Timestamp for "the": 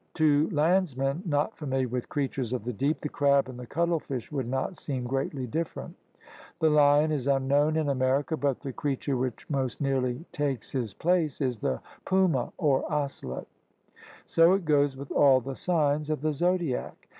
2.63-2.73, 3.01-3.07, 3.59-3.67, 6.59-6.71, 8.61-8.73, 10.71-10.77, 11.59-11.81, 15.39-15.55, 16.21-16.33